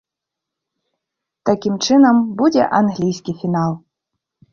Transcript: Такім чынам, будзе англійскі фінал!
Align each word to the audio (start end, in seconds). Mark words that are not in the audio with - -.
Такім 1.49 1.75
чынам, 1.87 2.15
будзе 2.39 2.63
англійскі 2.79 3.31
фінал! 3.43 3.71